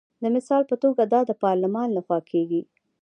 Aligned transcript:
د 0.23 0.23
مثال 0.35 0.61
په 0.71 0.75
توګه 0.83 1.03
دا 1.13 1.21
د 1.29 1.31
پارلمان 1.43 1.89
لخوا 1.97 2.19
کیږي. 2.31 2.61